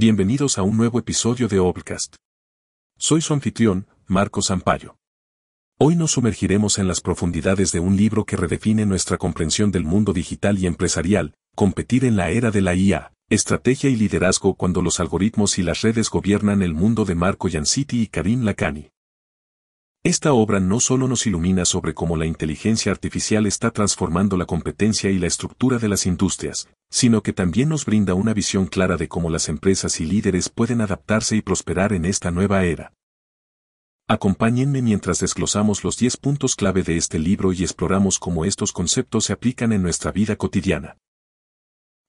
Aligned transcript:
Bienvenidos 0.00 0.58
a 0.58 0.62
un 0.62 0.76
nuevo 0.76 1.00
episodio 1.00 1.48
de 1.48 1.58
Obcast. 1.58 2.14
Soy 2.98 3.20
su 3.20 3.34
anfitrión, 3.34 3.88
Marco 4.06 4.42
Sampaio. 4.42 4.96
Hoy 5.76 5.96
nos 5.96 6.12
sumergiremos 6.12 6.78
en 6.78 6.86
las 6.86 7.00
profundidades 7.00 7.72
de 7.72 7.80
un 7.80 7.96
libro 7.96 8.24
que 8.24 8.36
redefine 8.36 8.86
nuestra 8.86 9.16
comprensión 9.16 9.72
del 9.72 9.82
mundo 9.82 10.12
digital 10.12 10.56
y 10.56 10.68
empresarial, 10.68 11.34
Competir 11.56 12.04
en 12.04 12.14
la 12.14 12.30
era 12.30 12.52
de 12.52 12.60
la 12.60 12.76
IA, 12.76 13.12
Estrategia 13.28 13.90
y 13.90 13.96
Liderazgo 13.96 14.54
cuando 14.54 14.82
los 14.82 15.00
algoritmos 15.00 15.58
y 15.58 15.64
las 15.64 15.82
redes 15.82 16.10
gobiernan 16.10 16.62
el 16.62 16.74
mundo 16.74 17.04
de 17.04 17.16
Marco 17.16 17.48
Yanciti 17.48 18.02
y 18.02 18.06
Karim 18.06 18.44
Lacani. 18.44 18.90
Esta 20.04 20.32
obra 20.32 20.60
no 20.60 20.78
solo 20.78 21.08
nos 21.08 21.26
ilumina 21.26 21.64
sobre 21.64 21.92
cómo 21.92 22.16
la 22.16 22.26
inteligencia 22.26 22.92
artificial 22.92 23.46
está 23.46 23.72
transformando 23.72 24.36
la 24.36 24.46
competencia 24.46 25.10
y 25.10 25.18
la 25.18 25.26
estructura 25.26 25.78
de 25.78 25.88
las 25.88 26.06
industrias, 26.06 26.68
sino 26.90 27.22
que 27.22 27.32
también 27.32 27.68
nos 27.68 27.84
brinda 27.84 28.14
una 28.14 28.34
visión 28.34 28.66
clara 28.66 28.96
de 28.96 29.08
cómo 29.08 29.30
las 29.30 29.48
empresas 29.48 30.00
y 30.00 30.06
líderes 30.06 30.48
pueden 30.48 30.80
adaptarse 30.80 31.36
y 31.36 31.42
prosperar 31.42 31.92
en 31.92 32.04
esta 32.04 32.30
nueva 32.30 32.64
era. 32.64 32.92
Acompáñenme 34.08 34.80
mientras 34.80 35.20
desglosamos 35.20 35.84
los 35.84 35.98
10 35.98 36.16
puntos 36.16 36.56
clave 36.56 36.82
de 36.82 36.96
este 36.96 37.18
libro 37.18 37.52
y 37.52 37.62
exploramos 37.62 38.18
cómo 38.18 38.46
estos 38.46 38.72
conceptos 38.72 39.26
se 39.26 39.34
aplican 39.34 39.72
en 39.72 39.82
nuestra 39.82 40.12
vida 40.12 40.36
cotidiana. 40.36 40.96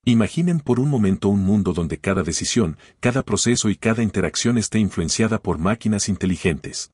Imaginen 0.05 0.61
por 0.61 0.80
un 0.80 0.89
momento 0.89 1.27
un 1.27 1.43
mundo 1.43 1.73
donde 1.73 1.99
cada 1.99 2.23
decisión, 2.23 2.77
cada 3.02 3.23
proceso 3.23 3.69
y 3.69 3.75
cada 3.75 4.02
interacción 4.02 4.57
esté 4.57 4.80
influenciada 4.80 5.41
por 5.41 5.57
máquinas 5.57 6.07
inteligentes. 6.07 6.91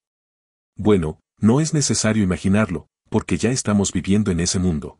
Bueno, 0.76 1.20
no 1.40 1.62
es 1.62 1.76
necesario 1.76 2.24
imaginarlo, 2.24 2.88
porque 3.10 3.38
ya 3.38 3.52
estamos 3.52 3.92
viviendo 3.94 4.32
en 4.32 4.40
ese 4.40 4.58
mundo. 4.58 4.98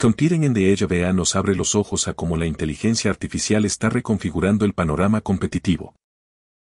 Competing 0.00 0.44
en 0.44 0.54
the 0.54 0.72
Edge 0.72 1.12
nos 1.12 1.36
abre 1.36 1.54
los 1.54 1.74
ojos 1.74 2.08
a 2.08 2.14
cómo 2.14 2.38
la 2.38 2.46
inteligencia 2.46 3.10
artificial 3.10 3.66
está 3.66 3.90
reconfigurando 3.90 4.64
el 4.64 4.72
panorama 4.72 5.20
competitivo. 5.20 5.94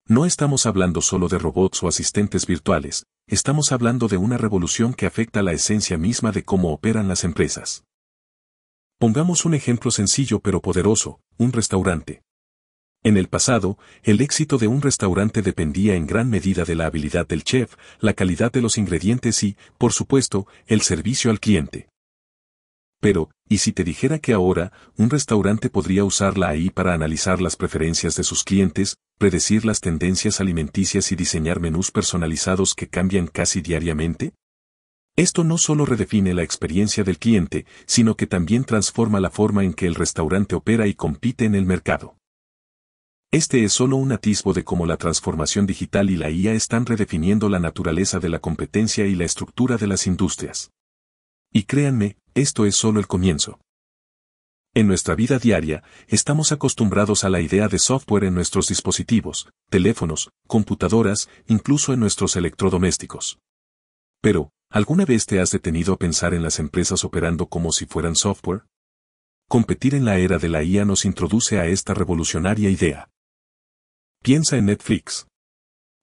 No 0.06 0.26
estamos 0.26 0.66
hablando 0.66 1.00
solo 1.00 1.30
de 1.30 1.40
robots 1.40 1.82
o 1.82 1.88
asistentes 1.88 2.46
virtuales, 2.46 3.06
estamos 3.28 3.72
hablando 3.72 4.10
de 4.10 4.18
una 4.18 4.38
revolución 4.38 4.94
que 4.94 5.06
afecta 5.06 5.44
la 5.44 5.54
esencia 5.54 5.98
misma 5.98 6.34
de 6.34 6.44
cómo 6.44 6.74
operan 6.74 7.08
las 7.08 7.24
empresas. 7.24 7.86
Pongamos 9.00 9.46
un 9.46 9.54
ejemplo 9.54 9.92
sencillo 9.92 10.42
pero 10.42 10.62
poderoso, 10.62 11.22
un 11.38 11.54
restaurante. 11.54 12.24
En 13.02 13.16
el 13.16 13.30
pasado, 13.30 13.78
el 14.04 14.20
éxito 14.20 14.58
de 14.58 14.68
un 14.68 14.82
restaurante 14.82 15.42
dependía 15.42 15.96
en 15.96 16.06
gran 16.06 16.30
medida 16.30 16.66
de 16.66 16.76
la 16.76 16.88
habilidad 16.88 17.30
del 17.30 17.46
chef, 17.46 17.78
la 18.02 18.14
calidad 18.14 18.52
de 18.52 18.62
los 18.62 18.78
ingredientes 18.78 19.42
y, 19.44 19.56
por 19.78 19.94
supuesto, 19.94 20.48
el 20.68 20.82
servicio 20.82 21.32
al 21.32 21.40
cliente. 21.40 21.91
Pero, 23.02 23.32
¿y 23.50 23.58
si 23.58 23.74
te 23.74 23.84
dijera 23.84 24.20
que 24.20 24.32
ahora, 24.32 24.72
un 24.96 25.10
restaurante 25.10 25.72
podría 25.72 26.06
usarla 26.06 26.50
ahí 26.50 26.70
para 26.70 26.94
analizar 26.94 27.42
las 27.42 27.56
preferencias 27.56 28.16
de 28.16 28.24
sus 28.24 28.44
clientes, 28.44 28.96
predecir 29.18 29.66
las 29.66 29.82
tendencias 29.82 30.40
alimenticias 30.40 31.12
y 31.12 31.16
diseñar 31.16 31.60
menús 31.60 31.92
personalizados 31.92 32.76
que 32.76 32.88
cambian 32.88 33.26
casi 33.26 33.62
diariamente? 33.62 34.34
Esto 35.18 35.44
no 35.44 35.58
solo 35.58 35.86
redefine 35.86 36.36
la 36.36 36.44
experiencia 36.44 37.04
del 37.04 37.18
cliente, 37.18 37.66
sino 37.88 38.16
que 38.16 38.28
también 38.28 38.66
transforma 38.66 39.20
la 39.20 39.32
forma 39.32 39.64
en 39.64 39.74
que 39.74 39.88
el 39.88 39.96
restaurante 39.96 40.56
opera 40.56 40.86
y 40.86 40.94
compite 40.94 41.46
en 41.46 41.56
el 41.56 41.66
mercado. 41.66 42.16
Este 43.32 43.64
es 43.64 43.74
solo 43.74 43.96
un 43.96 44.12
atisbo 44.12 44.54
de 44.54 44.64
cómo 44.64 44.86
la 44.86 44.98
transformación 44.98 45.66
digital 45.66 46.12
y 46.12 46.18
la 46.18 46.30
IA 46.30 46.54
están 46.54 46.86
redefiniendo 46.86 47.50
la 47.50 47.60
naturaleza 47.60 48.20
de 48.20 48.30
la 48.30 48.40
competencia 48.40 49.08
y 49.08 49.16
la 49.16 49.26
estructura 49.26 49.78
de 49.78 49.88
las 49.88 50.06
industrias. 50.06 50.72
Y 51.52 51.64
créanme, 51.64 52.18
esto 52.34 52.66
es 52.66 52.76
solo 52.76 53.00
el 53.00 53.08
comienzo. 53.08 53.60
En 54.74 54.88
nuestra 54.88 55.16
vida 55.16 55.38
diaria, 55.38 55.84
estamos 56.08 56.54
acostumbrados 56.54 57.26
a 57.26 57.30
la 57.30 57.42
idea 57.42 57.68
de 57.68 57.78
software 57.78 58.24
en 58.24 58.34
nuestros 58.34 58.70
dispositivos, 58.70 59.50
teléfonos, 59.70 60.30
computadoras, 60.48 61.30
incluso 61.48 61.92
en 61.92 62.00
nuestros 62.00 62.38
electrodomésticos. 62.38 63.40
Pero, 64.22 64.52
¿alguna 64.70 65.04
vez 65.04 65.26
te 65.26 65.42
has 65.42 65.52
detenido 65.52 65.94
a 65.94 65.98
pensar 65.98 66.34
en 66.34 66.42
las 66.42 66.60
empresas 66.60 67.04
operando 67.04 67.48
como 67.48 67.74
si 67.74 67.86
fueran 67.86 68.16
software? 68.16 68.64
Competir 69.50 69.94
en 69.94 70.06
la 70.06 70.18
era 70.20 70.38
de 70.38 70.48
la 70.48 70.64
IA 70.64 70.86
nos 70.86 71.04
introduce 71.04 71.60
a 71.60 71.66
esta 71.66 71.94
revolucionaria 71.94 72.70
idea. 72.70 73.10
Piensa 74.24 74.56
en 74.56 74.68
Netflix. 74.68 75.28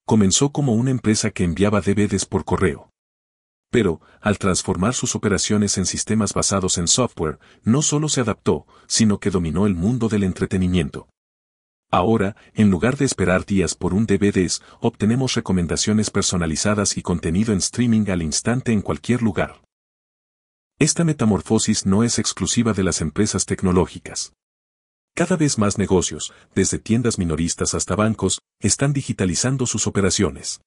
Comenzó 0.05 0.51
como 0.51 0.73
una 0.73 0.91
empresa 0.91 1.31
que 1.31 1.43
enviaba 1.43 1.81
DVDs 1.81 2.25
por 2.25 2.45
correo. 2.45 2.88
Pero, 3.69 4.01
al 4.21 4.37
transformar 4.39 4.93
sus 4.93 5.15
operaciones 5.15 5.77
en 5.77 5.85
sistemas 5.85 6.33
basados 6.33 6.77
en 6.77 6.87
software, 6.87 7.39
no 7.63 7.81
solo 7.81 8.09
se 8.09 8.21
adaptó, 8.21 8.65
sino 8.87 9.19
que 9.19 9.29
dominó 9.29 9.67
el 9.67 9.75
mundo 9.75 10.09
del 10.09 10.23
entretenimiento. 10.23 11.07
Ahora, 11.91 12.35
en 12.53 12.69
lugar 12.69 12.97
de 12.97 13.05
esperar 13.05 13.45
días 13.45 13.73
por 13.73 13.93
un 13.93 14.05
DVDs, 14.05 14.61
obtenemos 14.79 15.33
recomendaciones 15.33 16.11
personalizadas 16.11 16.97
y 16.97 17.01
contenido 17.01 17.51
en 17.51 17.59
streaming 17.59 18.09
al 18.09 18.21
instante 18.21 18.71
en 18.71 18.81
cualquier 18.81 19.21
lugar. 19.23 19.61
Esta 20.77 21.03
metamorfosis 21.03 21.85
no 21.85 22.03
es 22.03 22.19
exclusiva 22.19 22.73
de 22.73 22.83
las 22.83 23.01
empresas 23.01 23.45
tecnológicas. 23.45 24.33
Cada 25.15 25.35
vez 25.35 25.57
más 25.57 25.77
negocios, 25.77 26.31
desde 26.55 26.79
tiendas 26.79 27.17
minoristas 27.17 27.73
hasta 27.73 27.95
bancos, 27.95 28.39
están 28.61 28.93
digitalizando 28.93 29.65
sus 29.65 29.87
operaciones. 29.87 30.61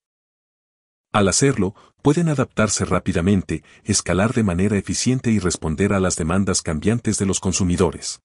Al 1.13 1.27
hacerlo, 1.27 1.75
pueden 2.01 2.27
adaptarse 2.27 2.85
rápidamente, 2.85 3.63
escalar 3.83 4.33
de 4.33 4.41
manera 4.41 4.77
eficiente 4.77 5.29
y 5.29 5.37
responder 5.37 5.93
a 5.93 5.99
las 5.99 6.15
demandas 6.15 6.63
cambiantes 6.63 7.19
de 7.19 7.27
los 7.27 7.39
consumidores. 7.39 8.19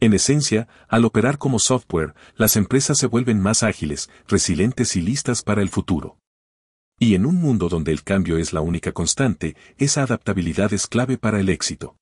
En 0.00 0.12
esencia, 0.12 0.66
al 0.88 1.04
operar 1.04 1.38
como 1.38 1.60
software, 1.60 2.14
las 2.34 2.56
empresas 2.56 2.98
se 2.98 3.06
vuelven 3.06 3.40
más 3.40 3.62
ágiles, 3.62 4.10
resilientes 4.26 4.96
y 4.96 5.02
listas 5.02 5.42
para 5.42 5.62
el 5.62 5.68
futuro. 5.68 6.18
Y 6.98 7.14
en 7.14 7.26
un 7.26 7.36
mundo 7.36 7.68
donde 7.68 7.92
el 7.92 8.02
cambio 8.02 8.38
es 8.38 8.52
la 8.52 8.60
única 8.60 8.90
constante, 8.90 9.56
esa 9.78 10.02
adaptabilidad 10.02 10.72
es 10.72 10.88
clave 10.88 11.16
para 11.16 11.38
el 11.38 11.48
éxito. 11.48 11.96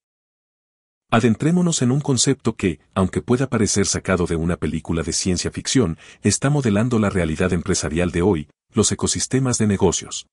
Adentrémonos 1.11 1.83
en 1.83 1.91
un 1.91 2.01
concepto 2.01 2.57
que, 2.57 2.81
aunque 2.95 3.21
pueda 3.21 3.49
parecer 3.51 3.87
sacado 3.87 4.27
de 4.27 4.37
una 4.37 4.57
película 4.57 5.03
de 5.03 5.13
ciencia 5.13 5.51
ficción, 5.51 5.99
está 6.23 6.49
modelando 6.51 6.99
la 6.99 7.11
realidad 7.11 7.53
empresarial 7.53 8.11
de 8.11 8.23
hoy, 8.23 8.49
los 8.73 8.93
ecosistemas 8.93 9.59
de 9.59 9.67
negocios. 9.67 10.27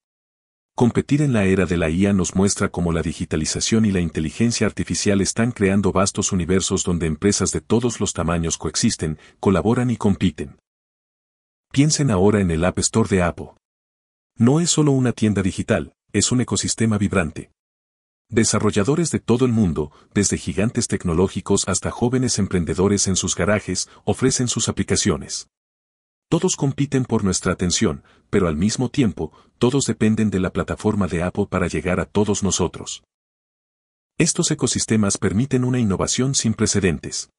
Competir 0.75 1.21
en 1.21 1.31
la 1.31 1.45
era 1.45 1.65
de 1.65 1.77
la 1.77 1.89
IA 1.89 2.11
nos 2.11 2.35
muestra 2.35 2.67
cómo 2.67 2.91
la 2.91 3.01
digitalización 3.01 3.85
y 3.85 3.91
la 3.91 4.01
inteligencia 4.01 4.67
artificial 4.67 5.21
están 5.21 5.51
creando 5.51 5.93
vastos 5.93 6.33
universos 6.33 6.83
donde 6.83 7.07
empresas 7.07 7.51
de 7.53 7.61
todos 7.61 8.01
los 8.01 8.11
tamaños 8.11 8.57
coexisten, 8.57 9.17
colaboran 9.39 9.89
y 9.89 9.95
compiten. 9.95 10.57
Piensen 11.71 12.11
ahora 12.11 12.41
en 12.41 12.51
el 12.51 12.65
App 12.65 12.77
Store 12.79 13.07
de 13.07 13.23
Apple. 13.23 13.51
No 14.37 14.59
es 14.59 14.69
solo 14.69 14.91
una 14.91 15.13
tienda 15.13 15.41
digital, 15.41 15.93
es 16.11 16.33
un 16.33 16.41
ecosistema 16.41 16.97
vibrante. 16.97 17.51
Desarrolladores 18.29 19.11
de 19.11 19.19
todo 19.19 19.45
el 19.45 19.53
mundo, 19.53 19.91
desde 20.13 20.37
gigantes 20.37 20.87
tecnológicos 20.87 21.69
hasta 21.69 21.89
jóvenes 21.89 22.37
emprendedores 22.37 23.07
en 23.07 23.15
sus 23.15 23.35
garajes, 23.35 23.87
ofrecen 24.03 24.49
sus 24.49 24.67
aplicaciones. 24.67 25.47
Todos 26.29 26.55
compiten 26.55 27.05
por 27.05 27.23
nuestra 27.23 27.53
atención, 27.53 28.03
pero 28.29 28.47
al 28.47 28.55
mismo 28.55 28.89
tiempo, 28.89 29.31
todos 29.57 29.85
dependen 29.85 30.29
de 30.29 30.39
la 30.39 30.51
plataforma 30.51 31.07
de 31.07 31.23
Apple 31.23 31.47
para 31.49 31.67
llegar 31.67 31.99
a 31.99 32.05
todos 32.05 32.43
nosotros. 32.43 33.03
Estos 34.17 34.49
ecosistemas 34.51 35.17
permiten 35.17 35.63
una 35.63 35.79
innovación 35.79 36.35
sin 36.35 36.53
precedentes. 36.53 37.29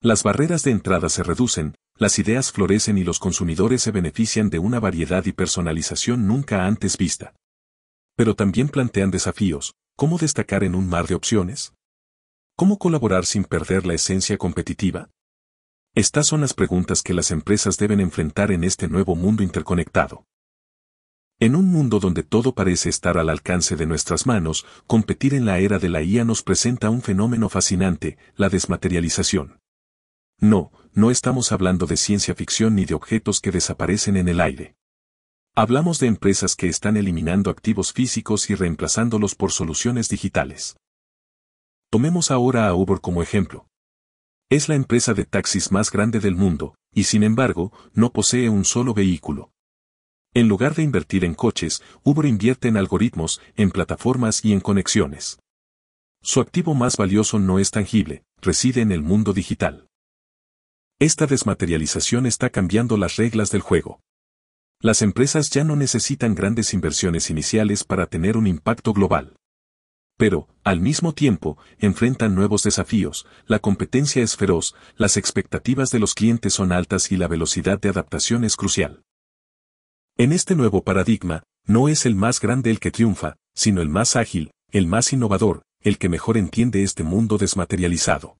Las 0.00 0.22
barreras 0.22 0.62
de 0.62 0.70
entrada 0.70 1.08
se 1.08 1.22
reducen, 1.22 1.74
las 1.96 2.18
ideas 2.18 2.52
florecen 2.52 2.98
y 2.98 3.04
los 3.04 3.18
consumidores 3.18 3.82
se 3.82 3.90
benefician 3.90 4.50
de 4.50 4.58
una 4.58 4.80
variedad 4.80 5.24
y 5.24 5.32
personalización 5.32 6.26
nunca 6.26 6.66
antes 6.66 6.98
vista. 6.98 7.34
Pero 8.16 8.34
también 8.34 8.68
plantean 8.68 9.10
desafíos, 9.10 9.74
¿Cómo 9.96 10.18
destacar 10.18 10.64
en 10.64 10.74
un 10.74 10.88
mar 10.88 11.06
de 11.06 11.14
opciones? 11.14 11.72
¿Cómo 12.56 12.78
colaborar 12.78 13.26
sin 13.26 13.44
perder 13.44 13.86
la 13.86 13.94
esencia 13.94 14.36
competitiva? 14.36 15.08
Estas 15.96 16.26
son 16.26 16.40
las 16.40 16.54
preguntas 16.54 17.04
que 17.04 17.14
las 17.14 17.30
empresas 17.30 17.76
deben 17.76 18.00
enfrentar 18.00 18.50
en 18.50 18.64
este 18.64 18.88
nuevo 18.88 19.14
mundo 19.14 19.44
interconectado. 19.44 20.26
En 21.38 21.54
un 21.54 21.66
mundo 21.66 22.00
donde 22.00 22.24
todo 22.24 22.52
parece 22.52 22.88
estar 22.88 23.16
al 23.16 23.28
alcance 23.28 23.76
de 23.76 23.86
nuestras 23.86 24.26
manos, 24.26 24.66
competir 24.88 25.34
en 25.34 25.44
la 25.44 25.60
era 25.60 25.78
de 25.78 25.88
la 25.88 26.02
IA 26.02 26.24
nos 26.24 26.42
presenta 26.42 26.90
un 26.90 27.00
fenómeno 27.00 27.48
fascinante, 27.48 28.18
la 28.34 28.48
desmaterialización. 28.48 29.60
No, 30.40 30.72
no 30.94 31.12
estamos 31.12 31.52
hablando 31.52 31.86
de 31.86 31.96
ciencia 31.96 32.34
ficción 32.34 32.74
ni 32.74 32.86
de 32.86 32.94
objetos 32.94 33.40
que 33.40 33.52
desaparecen 33.52 34.16
en 34.16 34.28
el 34.28 34.40
aire. 34.40 34.74
Hablamos 35.54 36.00
de 36.00 36.08
empresas 36.08 36.56
que 36.56 36.68
están 36.68 36.96
eliminando 36.96 37.50
activos 37.50 37.92
físicos 37.92 38.50
y 38.50 38.56
reemplazándolos 38.56 39.36
por 39.36 39.52
soluciones 39.52 40.08
digitales. 40.08 40.76
Tomemos 41.88 42.32
ahora 42.32 42.66
a 42.66 42.74
Uber 42.74 43.00
como 43.00 43.22
ejemplo. 43.22 43.68
Es 44.54 44.68
la 44.68 44.76
empresa 44.76 45.14
de 45.14 45.24
taxis 45.24 45.72
más 45.72 45.90
grande 45.90 46.20
del 46.20 46.36
mundo, 46.36 46.76
y 46.94 47.02
sin 47.02 47.24
embargo, 47.24 47.72
no 47.92 48.12
posee 48.12 48.48
un 48.48 48.64
solo 48.64 48.94
vehículo. 48.94 49.50
En 50.32 50.46
lugar 50.46 50.76
de 50.76 50.84
invertir 50.84 51.24
en 51.24 51.34
coches, 51.34 51.82
Uber 52.04 52.24
invierte 52.24 52.68
en 52.68 52.76
algoritmos, 52.76 53.40
en 53.56 53.72
plataformas 53.72 54.44
y 54.44 54.52
en 54.52 54.60
conexiones. 54.60 55.40
Su 56.22 56.40
activo 56.40 56.72
más 56.76 56.96
valioso 56.96 57.40
no 57.40 57.58
es 57.58 57.72
tangible, 57.72 58.22
reside 58.40 58.80
en 58.80 58.92
el 58.92 59.02
mundo 59.02 59.32
digital. 59.32 59.88
Esta 61.00 61.26
desmaterialización 61.26 62.24
está 62.24 62.48
cambiando 62.48 62.96
las 62.96 63.16
reglas 63.16 63.50
del 63.50 63.60
juego. 63.60 64.02
Las 64.78 65.02
empresas 65.02 65.50
ya 65.50 65.64
no 65.64 65.74
necesitan 65.74 66.36
grandes 66.36 66.74
inversiones 66.74 67.28
iniciales 67.28 67.82
para 67.82 68.06
tener 68.06 68.36
un 68.36 68.46
impacto 68.46 68.92
global. 68.92 69.34
Pero, 70.24 70.48
al 70.62 70.80
mismo 70.80 71.12
tiempo, 71.12 71.58
enfrentan 71.78 72.34
nuevos 72.34 72.62
desafíos, 72.62 73.26
la 73.46 73.58
competencia 73.58 74.22
es 74.22 74.38
feroz, 74.38 74.74
las 74.96 75.18
expectativas 75.18 75.90
de 75.90 75.98
los 75.98 76.14
clientes 76.14 76.54
son 76.54 76.72
altas 76.72 77.12
y 77.12 77.18
la 77.18 77.28
velocidad 77.28 77.78
de 77.78 77.90
adaptación 77.90 78.42
es 78.42 78.56
crucial. 78.56 79.02
En 80.16 80.32
este 80.32 80.54
nuevo 80.54 80.82
paradigma, 80.82 81.42
no 81.66 81.90
es 81.90 82.06
el 82.06 82.14
más 82.14 82.40
grande 82.40 82.70
el 82.70 82.80
que 82.80 82.90
triunfa, 82.90 83.36
sino 83.54 83.82
el 83.82 83.90
más 83.90 84.16
ágil, 84.16 84.52
el 84.70 84.86
más 84.86 85.12
innovador, 85.12 85.60
el 85.82 85.98
que 85.98 86.08
mejor 86.08 86.38
entiende 86.38 86.82
este 86.84 87.02
mundo 87.02 87.36
desmaterializado. 87.36 88.38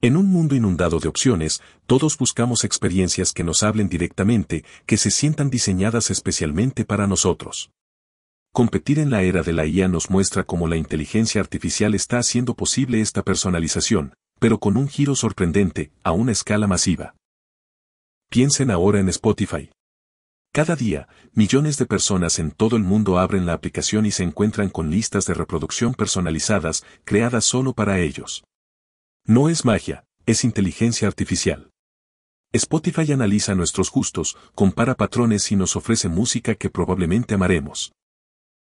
En 0.00 0.16
un 0.16 0.24
mundo 0.24 0.54
inundado 0.54 1.00
de 1.00 1.08
opciones, 1.08 1.60
todos 1.84 2.16
buscamos 2.16 2.64
experiencias 2.64 3.34
que 3.34 3.44
nos 3.44 3.62
hablen 3.62 3.90
directamente, 3.90 4.64
que 4.86 4.96
se 4.96 5.10
sientan 5.10 5.50
diseñadas 5.50 6.10
especialmente 6.10 6.86
para 6.86 7.06
nosotros. 7.06 7.70
Competir 8.54 8.98
en 8.98 9.08
la 9.08 9.22
era 9.22 9.42
de 9.42 9.54
la 9.54 9.64
IA 9.64 9.88
nos 9.88 10.10
muestra 10.10 10.44
cómo 10.44 10.68
la 10.68 10.76
inteligencia 10.76 11.40
artificial 11.40 11.94
está 11.94 12.18
haciendo 12.18 12.54
posible 12.54 13.00
esta 13.00 13.22
personalización, 13.22 14.12
pero 14.38 14.60
con 14.60 14.76
un 14.76 14.88
giro 14.88 15.14
sorprendente, 15.14 15.90
a 16.04 16.12
una 16.12 16.32
escala 16.32 16.66
masiva. 16.66 17.14
Piensen 18.28 18.70
ahora 18.70 19.00
en 19.00 19.08
Spotify. 19.08 19.70
Cada 20.52 20.76
día, 20.76 21.08
millones 21.32 21.78
de 21.78 21.86
personas 21.86 22.38
en 22.38 22.50
todo 22.50 22.76
el 22.76 22.82
mundo 22.82 23.18
abren 23.18 23.46
la 23.46 23.54
aplicación 23.54 24.04
y 24.04 24.10
se 24.10 24.22
encuentran 24.22 24.68
con 24.68 24.90
listas 24.90 25.24
de 25.24 25.32
reproducción 25.32 25.94
personalizadas, 25.94 26.84
creadas 27.04 27.46
solo 27.46 27.72
para 27.72 28.00
ellos. 28.00 28.44
No 29.24 29.48
es 29.48 29.64
magia, 29.64 30.04
es 30.26 30.44
inteligencia 30.44 31.08
artificial. 31.08 31.70
Spotify 32.52 33.12
analiza 33.12 33.54
nuestros 33.54 33.90
gustos, 33.90 34.36
compara 34.54 34.94
patrones 34.94 35.50
y 35.52 35.56
nos 35.56 35.74
ofrece 35.74 36.10
música 36.10 36.54
que 36.54 36.68
probablemente 36.68 37.32
amaremos. 37.32 37.92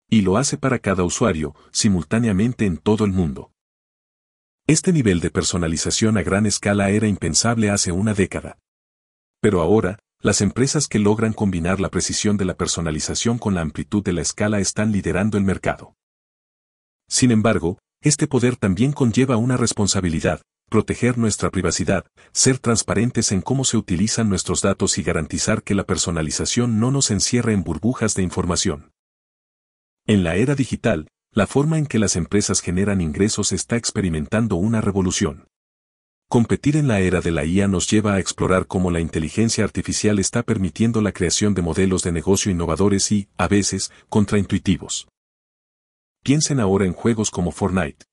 Y 0.09 0.23
lo 0.23 0.37
hace 0.37 0.57
para 0.57 0.79
cada 0.79 1.03
usuario, 1.03 1.55
simultáneamente 1.73 2.65
en 2.65 2.77
todo 2.77 3.05
el 3.05 3.13
mundo. 3.13 3.53
Este 4.69 4.93
nivel 4.93 5.21
de 5.21 5.31
personalización 5.31 6.17
a 6.17 6.23
gran 6.23 6.47
escala 6.47 6.91
era 6.91 7.07
impensable 7.09 7.71
hace 7.71 7.93
una 7.93 8.15
década. 8.15 8.59
Pero 9.41 9.61
ahora, 9.61 9.99
las 10.21 10.41
empresas 10.41 10.89
que 10.89 10.99
logran 10.99 11.33
combinar 11.33 11.79
la 11.81 11.91
precisión 11.91 12.37
de 12.37 12.45
la 12.45 12.57
personalización 12.57 13.39
con 13.39 13.55
la 13.55 13.61
amplitud 13.61 14.03
de 14.03 14.13
la 14.13 14.23
escala 14.23 14.61
están 14.61 14.91
liderando 14.91 15.39
el 15.39 15.45
mercado. 15.45 15.95
Sin 17.09 17.31
embargo, 17.31 17.79
este 18.03 18.27
poder 18.27 18.57
también 18.57 18.93
conlleva 18.93 19.37
una 19.37 19.57
responsabilidad, 19.57 20.43
proteger 20.69 21.19
nuestra 21.19 21.51
privacidad, 21.51 22.07
ser 22.33 22.59
transparentes 22.59 23.31
en 23.31 23.43
cómo 23.43 23.65
se 23.65 23.77
utilizan 23.77 24.29
nuestros 24.29 24.63
datos 24.63 24.99
y 24.99 25.03
garantizar 25.03 25.63
que 25.63 25.75
la 25.75 25.85
personalización 25.85 26.81
no 26.81 26.91
nos 26.91 27.11
encierre 27.11 27.53
en 27.53 27.63
burbujas 27.63 28.15
de 28.15 28.23
información. 28.23 28.91
En 30.09 30.23
la 30.23 30.37
era 30.37 30.55
digital, 30.55 31.09
la 31.33 31.49
forma 31.49 31.79
en 31.79 31.87
que 31.87 31.99
las 31.99 32.15
empresas 32.15 32.61
generan 32.61 33.01
ingresos 33.01 33.51
está 33.51 33.77
experimentando 33.77 34.55
una 34.55 34.81
revolución. 34.81 35.49
Competir 36.29 36.77
en 36.77 36.87
la 36.87 37.01
era 37.01 37.21
de 37.21 37.33
la 37.33 37.45
IA 37.45 37.67
nos 37.67 37.91
lleva 37.91 38.15
a 38.15 38.21
explorar 38.21 38.69
cómo 38.69 38.93
la 38.93 39.01
inteligencia 39.01 39.65
artificial 39.65 40.21
está 40.21 40.45
permitiendo 40.45 41.01
la 41.01 41.11
creación 41.11 41.55
de 41.55 41.63
modelos 41.63 42.05
de 42.05 42.13
negocio 42.13 42.53
innovadores 42.53 43.11
y, 43.11 43.29
a 43.37 43.49
veces, 43.49 43.91
contraintuitivos. 44.09 45.09
Piensen 46.23 46.61
ahora 46.61 46.87
en 46.87 46.93
juegos 46.93 47.33
como 47.33 47.51
Fortnite. 47.51 48.05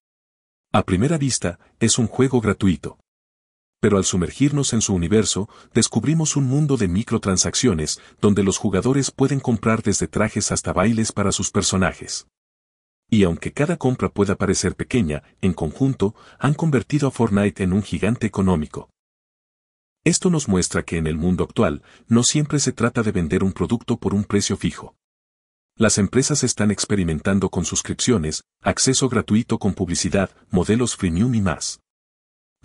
A 0.71 0.81
primera 0.81 1.19
vista, 1.19 1.59
es 1.79 1.99
un 1.99 2.07
juego 2.07 2.41
gratuito 2.41 2.97
pero 3.83 3.97
al 3.97 4.06
sumergirnos 4.06 4.71
en 4.71 4.80
su 4.80 4.95
universo, 4.95 5.50
descubrimos 5.74 6.38
un 6.38 6.45
mundo 6.45 6.77
de 6.77 6.88
microtransacciones, 6.88 8.00
donde 8.21 8.41
los 8.41 8.57
jugadores 8.57 9.12
pueden 9.12 9.41
comprar 9.41 9.83
desde 9.83 10.07
trajes 10.07 10.53
hasta 10.53 10.71
bailes 10.71 11.12
para 11.12 11.33
sus 11.33 11.51
personajes. 11.51 12.25
Y 13.09 13.25
aunque 13.25 13.51
cada 13.51 13.75
compra 13.75 14.07
pueda 14.07 14.35
parecer 14.35 14.77
pequeña, 14.77 15.24
en 15.41 15.51
conjunto, 15.51 16.15
han 16.39 16.53
convertido 16.53 17.09
a 17.09 17.12
Fortnite 17.12 17.62
en 17.62 17.74
un 17.74 17.83
gigante 17.83 18.25
económico. 18.25 18.89
Esto 20.06 20.29
nos 20.29 20.47
muestra 20.47 20.83
que 20.83 20.95
en 20.95 21.06
el 21.06 21.18
mundo 21.18 21.44
actual, 21.44 21.83
no 22.07 22.24
siempre 22.24 22.59
se 22.59 22.71
trata 22.71 23.03
de 23.03 23.12
vender 23.12 23.44
un 23.44 23.51
producto 23.51 23.97
por 23.97 24.13
un 24.13 24.24
precio 24.24 24.56
fijo. 24.56 24.95
Las 25.75 25.97
empresas 25.97 26.45
están 26.45 26.71
experimentando 26.71 27.50
con 27.50 27.65
suscripciones, 27.65 28.45
acceso 28.62 29.09
gratuito 29.09 29.59
con 29.59 29.74
publicidad, 29.74 30.29
modelos 30.51 30.95
freemium 30.95 31.36
y 31.36 31.41
más. 31.41 31.82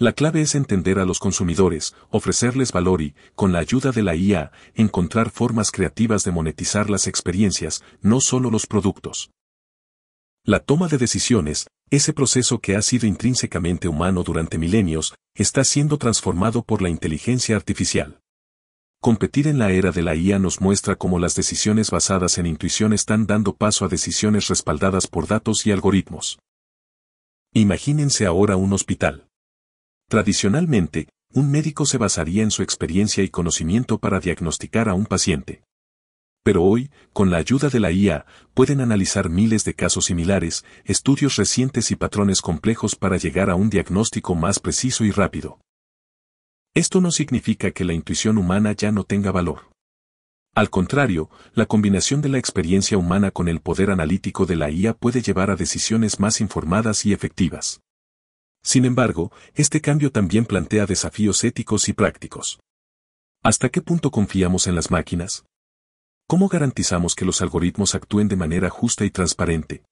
La 0.01 0.13
clave 0.13 0.43
es 0.43 0.55
entender 0.55 1.01
a 1.01 1.05
los 1.05 1.19
consumidores, 1.19 1.93
ofrecerles 2.11 2.71
valor 2.71 3.03
y, 3.03 3.17
con 3.35 3.51
la 3.53 3.59
ayuda 3.59 3.91
de 3.91 4.05
la 4.05 4.15
IA, 4.15 4.53
encontrar 4.77 5.31
formas 5.31 5.73
creativas 5.73 6.23
de 6.23 6.31
monetizar 6.31 6.89
las 6.89 7.09
experiencias, 7.09 7.83
no 8.01 8.21
solo 8.21 8.49
los 8.49 8.69
productos. 8.69 9.33
La 10.45 10.61
toma 10.61 10.87
de 10.87 10.99
decisiones, 10.99 11.67
ese 11.91 12.13
proceso 12.13 12.61
que 12.61 12.77
ha 12.77 12.83
sido 12.83 13.09
intrínsecamente 13.09 13.89
humano 13.89 14.23
durante 14.23 14.57
milenios, 14.57 15.17
está 15.35 15.65
siendo 15.65 15.99
transformado 15.99 16.63
por 16.63 16.81
la 16.81 16.91
inteligencia 16.91 17.57
artificial. 17.57 18.21
Competir 19.01 19.49
en 19.49 19.59
la 19.59 19.73
era 19.73 19.91
de 19.91 20.03
la 20.03 20.15
IA 20.15 20.39
nos 20.39 20.61
muestra 20.61 20.95
cómo 20.95 21.19
las 21.19 21.35
decisiones 21.35 21.91
basadas 21.91 22.39
en 22.39 22.47
intuición 22.47 22.93
están 22.93 23.27
dando 23.27 23.57
paso 23.57 23.85
a 23.85 23.89
decisiones 23.89 24.47
respaldadas 24.47 25.09
por 25.09 25.27
datos 25.27 25.67
y 25.67 25.73
algoritmos. 25.73 26.39
Imagínense 27.53 28.27
ahora 28.27 28.55
un 28.55 28.73
hospital. 28.73 29.28
Tradicionalmente, 30.09 31.09
un 31.35 31.51
médico 31.51 31.85
se 31.85 31.99
basaría 31.99 32.43
en 32.43 32.51
su 32.51 32.63
experiencia 32.63 33.23
y 33.23 33.29
conocimiento 33.29 33.99
para 33.99 34.21
diagnosticar 34.21 34.89
a 34.89 34.95
un 34.95 35.05
paciente. 35.05 35.63
Pero 36.43 36.63
hoy, 36.65 36.91
con 37.13 37.31
la 37.31 37.37
ayuda 37.37 37.69
de 37.69 37.79
la 37.79 37.93
IA, 37.93 38.25
pueden 38.55 38.81
analizar 38.81 39.29
miles 39.29 39.67
de 39.67 39.75
casos 39.75 40.07
similares, 40.07 40.65
estudios 40.87 41.37
recientes 41.37 41.91
y 41.91 41.97
patrones 41.97 42.41
complejos 42.41 42.97
para 42.97 43.19
llegar 43.19 43.51
a 43.51 43.55
un 43.55 43.69
diagnóstico 43.69 44.35
más 44.35 44.61
preciso 44.61 45.05
y 45.05 45.11
rápido. 45.11 45.61
Esto 46.75 47.03
no 47.03 47.11
significa 47.11 47.71
que 47.73 47.85
la 47.85 47.93
intuición 47.93 48.39
humana 48.39 48.73
ya 48.73 48.91
no 48.91 49.05
tenga 49.05 49.31
valor. 49.31 49.71
Al 50.55 50.71
contrario, 50.71 51.29
la 51.53 51.67
combinación 51.67 52.23
de 52.23 52.31
la 52.31 52.39
experiencia 52.39 52.97
humana 52.97 53.31
con 53.31 53.47
el 53.47 53.61
poder 53.61 53.91
analítico 53.91 54.47
de 54.47 54.57
la 54.57 54.71
IA 54.71 54.95
puede 54.95 55.21
llevar 55.21 55.51
a 55.51 55.57
decisiones 55.57 56.19
más 56.19 56.41
informadas 56.41 57.05
y 57.05 57.13
efectivas. 57.13 57.83
Sin 58.69 58.85
embargo, 58.85 59.33
este 59.55 59.81
cambio 59.81 60.13
también 60.13 60.45
plantea 60.45 60.85
desafíos 60.85 61.43
éticos 61.43 61.89
y 61.89 61.95
prácticos. 61.95 62.61
¿Hasta 63.43 63.71
qué 63.71 63.81
punto 63.81 64.11
confiamos 64.11 64.67
en 64.67 64.75
las 64.75 64.91
máquinas? 64.91 65.47
¿Cómo 66.27 66.49
garantizamos 66.49 67.15
que 67.15 67.25
los 67.25 67.41
algoritmos 67.41 67.95
actúen 67.95 68.29
de 68.29 68.37
manera 68.37 68.69
justa 68.69 69.07
y 69.07 69.11
transparente? 69.11 69.85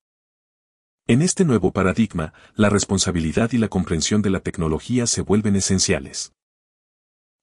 En 1.06 1.22
este 1.22 1.46
nuevo 1.46 1.72
paradigma, 1.72 2.34
la 2.54 2.68
responsabilidad 2.68 3.50
y 3.52 3.56
la 3.56 3.68
comprensión 3.68 4.20
de 4.20 4.28
la 4.28 4.40
tecnología 4.40 5.06
se 5.06 5.22
vuelven 5.22 5.56
esenciales. 5.56 6.32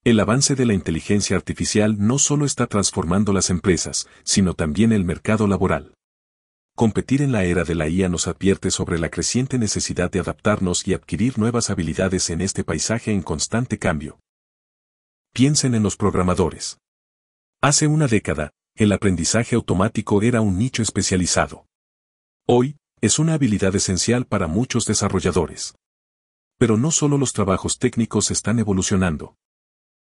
El 0.04 0.20
avance 0.20 0.54
de 0.54 0.68
la 0.68 0.76
inteligencia 0.76 1.36
artificial 1.36 1.96
no 1.98 2.20
solo 2.20 2.46
está 2.46 2.68
transformando 2.68 3.34
las 3.34 3.50
empresas, 3.50 4.08
sino 4.24 4.54
también 4.54 4.92
el 4.92 5.04
mercado 5.04 5.48
laboral. 5.48 5.96
Competir 6.76 7.22
en 7.22 7.32
la 7.32 7.44
era 7.44 7.64
de 7.64 7.76
la 7.76 7.88
IA 7.88 8.10
nos 8.10 8.28
advierte 8.28 8.72
sobre 8.72 8.98
la 8.98 9.10
creciente 9.10 9.60
necesidad 9.60 10.10
de 10.10 10.20
adaptarnos 10.20 10.88
y 10.88 10.96
adquirir 10.96 11.38
nuevas 11.38 11.70
habilidades 11.70 12.32
en 12.32 12.42
este 12.42 12.64
paisaje 12.64 13.12
en 13.12 13.22
constante 13.22 13.78
cambio. 13.78 14.20
Piensen 15.34 15.76
en 15.76 15.84
los 15.84 15.98
programadores. 15.98 16.80
Hace 17.62 17.86
una 17.86 18.08
década, 18.08 18.54
el 18.76 18.92
aprendizaje 18.92 19.56
automático 19.56 20.24
era 20.24 20.42
un 20.42 20.58
nicho 20.58 20.82
especializado. 20.82 21.68
Hoy, 22.48 22.78
es 23.02 23.20
una 23.20 23.36
habilidad 23.36 23.76
esencial 23.76 24.26
para 24.26 24.48
muchos 24.48 24.86
desarrolladores. 24.86 25.76
Pero 26.58 26.78
no 26.78 26.90
solo 26.90 27.20
los 27.20 27.34
trabajos 27.34 27.78
técnicos 27.78 28.32
están 28.32 28.58
evolucionando. 28.58 29.36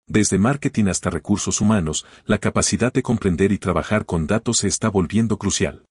Desde 0.09 0.37
marketing 0.39 0.87
hasta 0.87 1.11
recursos 1.11 1.61
humanos, 1.61 2.07
la 2.25 2.39
capacidad 2.39 2.93
de 2.93 3.05
comprender 3.05 3.53
y 3.53 3.59
trabajar 3.59 4.05
con 4.05 4.27
datos 4.27 4.59
se 4.59 4.69
está 4.69 4.89
volviendo 4.89 5.39
crucial. 5.39 5.87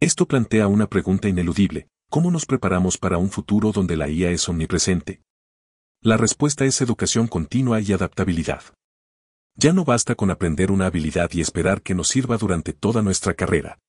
Esto 0.00 0.28
plantea 0.28 0.68
una 0.68 0.86
pregunta 0.86 1.28
ineludible, 1.28 1.88
¿cómo 2.08 2.30
nos 2.30 2.46
preparamos 2.46 2.98
para 2.98 3.18
un 3.18 3.30
futuro 3.30 3.72
donde 3.72 3.96
la 3.96 4.08
IA 4.08 4.30
es 4.30 4.48
omnipresente? 4.48 5.22
La 6.00 6.16
respuesta 6.16 6.64
es 6.64 6.80
educación 6.80 7.26
continua 7.26 7.80
y 7.80 7.92
adaptabilidad. 7.92 8.62
Ya 9.56 9.72
no 9.72 9.84
basta 9.84 10.14
con 10.14 10.30
aprender 10.30 10.70
una 10.70 10.86
habilidad 10.86 11.30
y 11.32 11.40
esperar 11.40 11.82
que 11.82 11.96
nos 11.96 12.06
sirva 12.06 12.36
durante 12.36 12.72
toda 12.72 13.02
nuestra 13.02 13.34
carrera. 13.34 13.80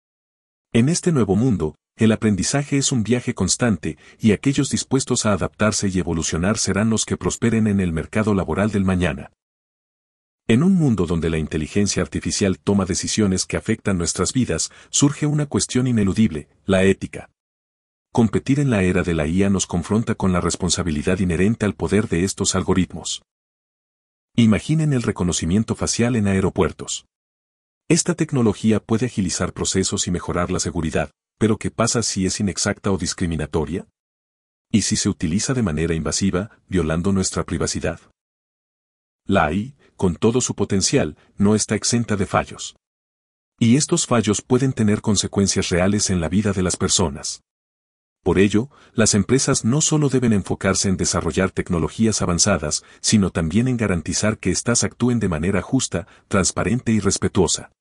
En 0.74 0.90
este 0.90 1.12
nuevo 1.12 1.36
mundo, 1.36 1.76
el 1.96 2.12
aprendizaje 2.12 2.78
es 2.78 2.92
un 2.92 3.04
viaje 3.04 3.36
constante, 3.36 4.00
y 4.18 4.32
aquellos 4.32 4.72
dispuestos 4.72 5.28
a 5.28 5.34
adaptarse 5.34 5.90
y 5.90 6.00
evolucionar 6.00 6.58
serán 6.58 6.90
los 6.90 7.06
que 7.06 7.18
prosperen 7.18 7.68
en 7.68 7.80
el 7.80 7.94
mercado 7.94 8.34
laboral 8.34 8.72
del 8.72 8.84
mañana. 8.84 9.32
En 10.50 10.64
un 10.64 10.74
mundo 10.74 11.06
donde 11.06 11.30
la 11.30 11.38
inteligencia 11.38 12.02
artificial 12.02 12.58
toma 12.58 12.86
decisiones 12.86 13.46
que 13.46 13.56
afectan 13.56 14.00
nuestras 14.00 14.34
vidas, 14.34 14.72
surge 14.90 15.28
una 15.28 15.46
cuestión 15.46 15.86
ineludible, 15.86 16.50
la 16.66 16.84
ética. 16.84 17.30
Competir 18.12 18.60
en 18.60 18.72
la 18.72 18.82
era 18.82 19.04
de 19.04 19.14
la 19.14 19.28
IA 19.28 19.52
nos 19.52 19.68
confronta 19.68 20.16
con 20.16 20.34
la 20.34 20.42
responsabilidad 20.42 21.20
inherente 21.20 21.68
al 21.68 21.76
poder 21.76 22.10
de 22.10 22.24
estos 22.24 22.56
algoritmos. 22.56 23.22
Imaginen 24.36 24.92
el 24.92 25.04
reconocimiento 25.04 25.76
facial 25.76 26.16
en 26.16 26.26
aeropuertos. 26.26 27.06
Esta 27.88 28.16
tecnología 28.16 28.80
puede 28.80 29.06
agilizar 29.06 29.54
procesos 29.54 30.08
y 30.08 30.12
mejorar 30.12 30.50
la 30.50 30.60
seguridad, 30.60 31.12
pero 31.38 31.58
¿qué 31.58 31.70
pasa 31.70 32.02
si 32.02 32.26
es 32.26 32.40
inexacta 32.40 32.90
o 32.92 32.98
discriminatoria? 32.98 33.86
¿Y 34.72 34.82
si 34.82 34.96
se 34.96 35.10
utiliza 35.10 35.54
de 35.54 35.62
manera 35.62 35.94
invasiva, 35.94 36.60
violando 36.68 37.12
nuestra 37.12 37.44
privacidad? 37.44 38.00
La 39.26 39.46
AI, 39.46 39.76
con 40.00 40.16
todo 40.16 40.40
su 40.40 40.56
potencial, 40.56 41.18
no 41.36 41.56
está 41.56 41.76
exenta 41.76 42.16
de 42.16 42.26
fallos. 42.26 42.78
Y 43.60 43.76
estos 43.76 44.08
fallos 44.08 44.42
pueden 44.42 44.72
tener 44.72 45.02
consecuencias 45.02 45.68
reales 45.68 46.10
en 46.10 46.22
la 46.22 46.30
vida 46.30 46.54
de 46.54 46.64
las 46.64 46.78
personas. 46.78 47.42
Por 48.24 48.40
ello, 48.40 48.70
las 48.94 49.14
empresas 49.14 49.66
no 49.66 49.82
solo 49.82 50.08
deben 50.08 50.32
enfocarse 50.32 50.88
en 50.88 50.96
desarrollar 50.96 51.52
tecnologías 51.52 52.22
avanzadas, 52.22 52.86
sino 53.02 53.30
también 53.30 53.68
en 53.68 53.76
garantizar 53.76 54.38
que 54.38 54.52
éstas 54.52 54.86
actúen 54.86 55.20
de 55.20 55.28
manera 55.28 55.62
justa, 55.62 56.08
transparente 56.30 56.94
y 56.94 57.02
respetuosa. 57.02 57.74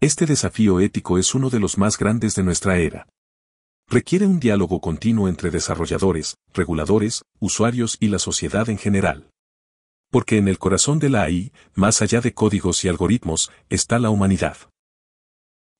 Este 0.00 0.26
desafío 0.26 0.80
ético 0.80 1.16
es 1.16 1.32
uno 1.36 1.48
de 1.48 1.60
los 1.60 1.78
más 1.78 1.96
grandes 1.96 2.34
de 2.34 2.42
nuestra 2.42 2.78
era. 2.78 3.06
Requiere 3.88 4.26
un 4.26 4.40
diálogo 4.40 4.80
continuo 4.80 5.28
entre 5.28 5.52
desarrolladores, 5.52 6.34
reguladores, 6.52 7.22
usuarios 7.38 7.98
y 8.00 8.08
la 8.08 8.18
sociedad 8.18 8.68
en 8.68 8.78
general. 8.78 9.28
Porque 10.14 10.38
en 10.38 10.46
el 10.46 10.60
corazón 10.60 11.00
de 11.00 11.10
la 11.10 11.24
AI, 11.24 11.52
más 11.74 12.00
allá 12.00 12.20
de 12.20 12.32
códigos 12.32 12.84
y 12.84 12.88
algoritmos, 12.88 13.50
está 13.68 13.98
la 13.98 14.10
humanidad. 14.10 14.56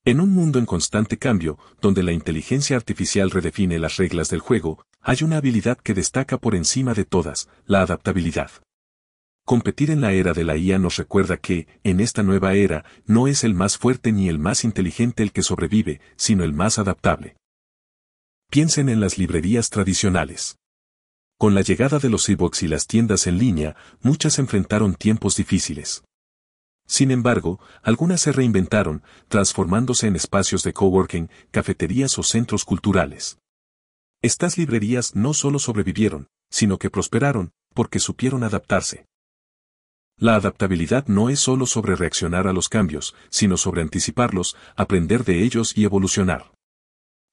En 0.04 0.18
un 0.18 0.32
mundo 0.32 0.58
en 0.58 0.66
constante 0.66 1.18
cambio, 1.18 1.56
donde 1.80 2.02
la 2.02 2.10
inteligencia 2.10 2.74
artificial 2.74 3.30
redefine 3.30 3.78
las 3.78 3.96
reglas 3.96 4.30
del 4.30 4.40
juego, 4.40 4.84
hay 5.00 5.18
una 5.22 5.36
habilidad 5.36 5.78
que 5.78 5.94
destaca 5.94 6.36
por 6.36 6.56
encima 6.56 6.94
de 6.94 7.04
todas, 7.04 7.48
la 7.64 7.82
adaptabilidad. 7.82 8.50
Competir 9.44 9.92
en 9.92 10.00
la 10.00 10.12
era 10.12 10.32
de 10.32 10.42
la 10.42 10.56
IA 10.56 10.80
nos 10.80 10.96
recuerda 10.96 11.36
que, 11.36 11.68
en 11.84 12.00
esta 12.00 12.24
nueva 12.24 12.54
era, 12.54 12.84
no 13.06 13.28
es 13.28 13.44
el 13.44 13.54
más 13.54 13.78
fuerte 13.78 14.10
ni 14.10 14.28
el 14.28 14.40
más 14.40 14.64
inteligente 14.64 15.22
el 15.22 15.30
que 15.30 15.44
sobrevive, 15.44 16.00
sino 16.16 16.42
el 16.42 16.52
más 16.52 16.80
adaptable. 16.80 17.36
Piensen 18.50 18.88
en 18.88 18.98
las 18.98 19.16
librerías 19.16 19.70
tradicionales. 19.70 20.56
Con 21.44 21.54
la 21.54 21.60
llegada 21.60 21.98
de 21.98 22.08
los 22.08 22.26
e-books 22.30 22.62
y 22.62 22.68
las 22.68 22.86
tiendas 22.86 23.26
en 23.26 23.36
línea, 23.36 23.76
muchas 24.00 24.38
enfrentaron 24.38 24.94
tiempos 24.94 25.36
difíciles. 25.36 26.02
Sin 26.86 27.10
embargo, 27.10 27.60
algunas 27.82 28.22
se 28.22 28.32
reinventaron, 28.32 29.02
transformándose 29.28 30.06
en 30.06 30.16
espacios 30.16 30.62
de 30.62 30.72
coworking, 30.72 31.28
cafeterías 31.50 32.18
o 32.18 32.22
centros 32.22 32.64
culturales. 32.64 33.36
Estas 34.22 34.56
librerías 34.56 35.16
no 35.16 35.34
solo 35.34 35.58
sobrevivieron, 35.58 36.28
sino 36.48 36.78
que 36.78 36.88
prosperaron, 36.88 37.52
porque 37.74 37.98
supieron 37.98 38.42
adaptarse. 38.42 39.04
La 40.16 40.36
adaptabilidad 40.36 41.08
no 41.08 41.28
es 41.28 41.40
solo 41.40 41.66
sobre 41.66 41.94
reaccionar 41.94 42.46
a 42.46 42.54
los 42.54 42.70
cambios, 42.70 43.14
sino 43.28 43.58
sobre 43.58 43.82
anticiparlos, 43.82 44.56
aprender 44.76 45.24
de 45.24 45.42
ellos 45.42 45.76
y 45.76 45.84
evolucionar. 45.84 46.53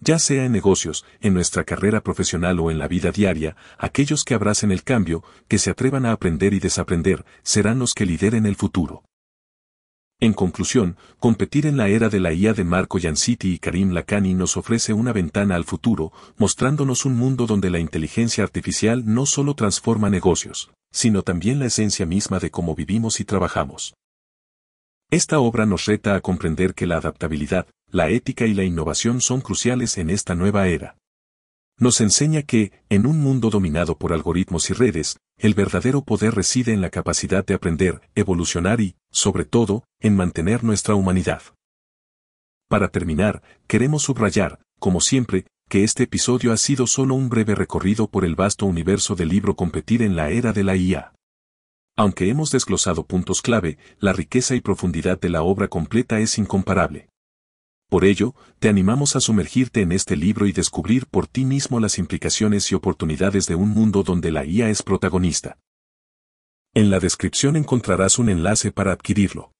Ya 0.03 0.17
sea 0.17 0.45
en 0.45 0.51
negocios, 0.51 1.05
en 1.21 1.35
nuestra 1.35 1.63
carrera 1.63 2.01
profesional 2.01 2.59
o 2.59 2.71
en 2.71 2.79
la 2.79 2.87
vida 2.87 3.11
diaria, 3.11 3.55
aquellos 3.77 4.23
que 4.23 4.33
abracen 4.33 4.71
el 4.71 4.83
cambio, 4.83 5.23
que 5.47 5.59
se 5.59 5.69
atrevan 5.69 6.07
a 6.07 6.11
aprender 6.11 6.55
y 6.55 6.59
desaprender, 6.59 7.23
serán 7.43 7.77
los 7.77 7.93
que 7.93 8.07
lideren 8.07 8.47
el 8.47 8.55
futuro. 8.55 9.03
En 10.19 10.33
conclusión, 10.33 10.97
competir 11.19 11.67
en 11.67 11.77
la 11.77 11.87
era 11.87 12.09
de 12.09 12.19
la 12.19 12.33
IA 12.33 12.53
de 12.53 12.63
Marco 12.63 12.97
Yanciti 12.97 13.53
y 13.53 13.59
Karim 13.59 13.91
Lakhani 13.91 14.33
nos 14.33 14.57
ofrece 14.57 14.91
una 14.93 15.13
ventana 15.13 15.55
al 15.55 15.65
futuro, 15.65 16.11
mostrándonos 16.37 17.05
un 17.05 17.15
mundo 17.15 17.45
donde 17.45 17.69
la 17.69 17.79
inteligencia 17.79 18.43
artificial 18.43 19.03
no 19.05 19.27
solo 19.27 19.53
transforma 19.53 20.09
negocios, 20.09 20.71
sino 20.91 21.21
también 21.21 21.59
la 21.59 21.67
esencia 21.67 22.07
misma 22.07 22.39
de 22.39 22.49
cómo 22.49 22.73
vivimos 22.73 23.19
y 23.19 23.25
trabajamos. 23.25 23.93
Esta 25.11 25.39
obra 25.39 25.65
nos 25.65 25.85
reta 25.85 26.15
a 26.15 26.21
comprender 26.21 26.73
que 26.73 26.87
la 26.87 26.97
adaptabilidad, 26.97 27.67
la 27.91 28.09
ética 28.09 28.45
y 28.45 28.53
la 28.53 28.63
innovación 28.63 29.21
son 29.21 29.41
cruciales 29.41 29.97
en 29.97 30.09
esta 30.09 30.35
nueva 30.35 30.67
era 30.67 30.97
nos 31.81 31.99
enseña 31.99 32.43
que, 32.43 32.71
en 32.89 33.07
un 33.07 33.19
mundo 33.19 33.49
dominado 33.49 33.97
por 33.97 34.13
algoritmos 34.13 34.69
y 34.69 34.73
redes, 34.73 35.17
el 35.39 35.55
verdadero 35.55 36.03
poder 36.03 36.35
reside 36.35 36.73
en 36.73 36.79
la 36.79 36.91
capacidad 36.91 37.43
de 37.43 37.55
aprender, 37.55 38.01
evolucionar 38.13 38.81
y, 38.81 38.95
sobre 39.09 39.45
todo, 39.45 39.83
en 39.99 40.15
mantener 40.15 40.63
nuestra 40.63 40.93
humanidad. 40.93 41.41
Para 42.69 42.89
terminar, 42.89 43.41
queremos 43.65 44.03
subrayar, 44.03 44.59
como 44.79 45.01
siempre, 45.01 45.47
que 45.69 45.83
este 45.83 46.03
episodio 46.03 46.53
ha 46.53 46.57
sido 46.57 46.85
solo 46.85 47.15
un 47.15 47.29
breve 47.29 47.55
recorrido 47.55 48.07
por 48.07 48.25
el 48.25 48.35
vasto 48.35 48.67
universo 48.67 49.15
del 49.15 49.29
libro 49.29 49.55
Competir 49.55 50.03
en 50.03 50.15
la 50.15 50.29
era 50.29 50.53
de 50.53 50.63
la 50.63 50.75
IA. 50.75 51.13
Aunque 51.97 52.29
hemos 52.29 52.51
desglosado 52.51 53.07
puntos 53.07 53.41
clave, 53.41 53.79
la 53.97 54.13
riqueza 54.13 54.53
y 54.53 54.61
profundidad 54.61 55.19
de 55.19 55.29
la 55.29 55.41
obra 55.41 55.67
completa 55.67 56.19
es 56.19 56.37
incomparable. 56.37 57.10
Por 57.91 58.05
ello, 58.05 58.35
te 58.59 58.69
animamos 58.69 59.17
a 59.17 59.19
sumergirte 59.19 59.81
en 59.81 59.91
este 59.91 60.15
libro 60.15 60.45
y 60.45 60.53
descubrir 60.53 61.07
por 61.07 61.27
ti 61.27 61.43
mismo 61.43 61.77
las 61.81 61.97
implicaciones 61.97 62.71
y 62.71 62.75
oportunidades 62.75 63.47
de 63.47 63.55
un 63.55 63.67
mundo 63.67 64.01
donde 64.01 64.31
la 64.31 64.45
IA 64.45 64.69
es 64.69 64.81
protagonista. 64.81 65.59
En 66.73 66.89
la 66.89 67.01
descripción 67.01 67.57
encontrarás 67.57 68.17
un 68.17 68.29
enlace 68.29 68.71
para 68.71 68.93
adquirirlo. 68.93 69.51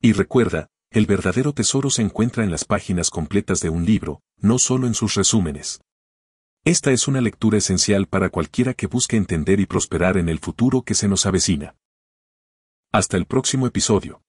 Y 0.00 0.14
recuerda, 0.14 0.68
el 0.90 1.04
verdadero 1.04 1.52
tesoro 1.52 1.90
se 1.90 2.00
encuentra 2.00 2.44
en 2.44 2.50
las 2.50 2.64
páginas 2.64 3.10
completas 3.10 3.60
de 3.60 3.68
un 3.68 3.84
libro, 3.84 4.22
no 4.38 4.58
solo 4.58 4.86
en 4.86 4.94
sus 4.94 5.14
resúmenes. 5.14 5.82
Esta 6.64 6.92
es 6.92 7.08
una 7.08 7.20
lectura 7.20 7.58
esencial 7.58 8.06
para 8.06 8.30
cualquiera 8.30 8.72
que 8.72 8.86
busque 8.86 9.18
entender 9.18 9.60
y 9.60 9.66
prosperar 9.66 10.16
en 10.16 10.30
el 10.30 10.38
futuro 10.38 10.80
que 10.80 10.94
se 10.94 11.08
nos 11.08 11.26
avecina. 11.26 11.76
Hasta 12.90 13.18
el 13.18 13.26
próximo 13.26 13.66
episodio. 13.66 14.22